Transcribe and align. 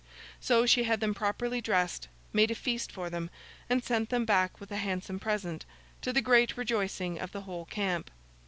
So 0.39 0.65
she 0.65 0.85
had 0.85 0.99
them 0.99 1.13
properly 1.13 1.61
dressed, 1.61 2.07
made 2.33 2.49
a 2.49 2.55
feast 2.55 2.91
for 2.91 3.07
them, 3.11 3.29
and 3.69 3.83
sent 3.83 4.09
them 4.09 4.25
back 4.25 4.59
with 4.59 4.71
a 4.71 4.77
handsome 4.77 5.19
present, 5.19 5.63
to 6.01 6.11
the 6.11 6.21
great 6.23 6.57
rejoicing 6.57 7.19
of 7.19 7.33
the 7.33 7.41
whole 7.41 7.65
camp. 7.65 8.09